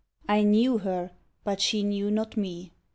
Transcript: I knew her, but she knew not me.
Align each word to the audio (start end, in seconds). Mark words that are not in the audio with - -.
I 0.27 0.41
knew 0.41 0.79
her, 0.79 1.11
but 1.43 1.61
she 1.61 1.83
knew 1.83 2.09
not 2.09 2.35
me. 2.35 2.71